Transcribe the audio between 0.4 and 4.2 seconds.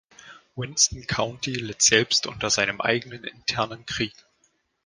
Winston County litt selbst unter seinem eigenen internen Krieg.